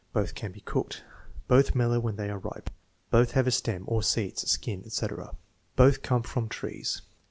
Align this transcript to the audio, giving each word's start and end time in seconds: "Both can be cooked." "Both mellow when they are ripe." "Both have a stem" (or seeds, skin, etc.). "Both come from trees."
"Both 0.13 0.33
can 0.33 0.51
be 0.51 0.61
cooked." 0.61 1.03
"Both 1.47 1.75
mellow 1.75 1.99
when 1.99 2.15
they 2.15 2.31
are 2.31 2.39
ripe." 2.39 2.71
"Both 3.11 3.33
have 3.33 3.45
a 3.45 3.51
stem" 3.51 3.83
(or 3.85 4.01
seeds, 4.01 4.49
skin, 4.49 4.81
etc.). 4.83 5.35
"Both 5.75 6.01
come 6.01 6.23
from 6.23 6.49
trees." 6.49 7.03